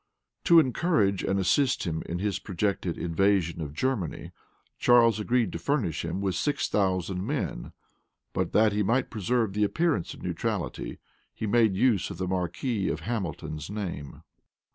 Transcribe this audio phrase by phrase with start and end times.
[0.45, 4.31] To encourage and assist him in his projected invasion of Germany,
[4.79, 7.71] Charles agreed to furnish him with six thousand men;
[8.33, 10.97] but, that he might preserve the appearance of neutrality,
[11.35, 14.23] he made use of the marquis of Hamilton's name.